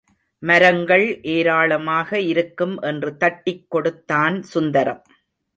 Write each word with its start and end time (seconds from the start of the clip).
மரங்கள் 0.43 1.03
ஏராளமாக 1.33 2.19
இருக்கும் 2.21 2.75
என்று 2.81 3.11
தட்டிக் 3.17 3.65
கொடுத்தான் 3.69 4.41
சுந்தரம். 4.53 5.03